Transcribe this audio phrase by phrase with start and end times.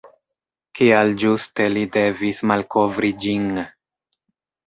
[0.77, 3.45] Kial ĝuste li devis malkovri ĝin?